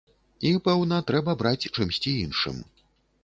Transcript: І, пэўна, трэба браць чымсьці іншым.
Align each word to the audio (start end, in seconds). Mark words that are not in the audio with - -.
І, 0.51 0.53
пэўна, 0.67 0.97
трэба 1.11 1.35
браць 1.43 1.69
чымсьці 1.75 2.13
іншым. 2.25 2.57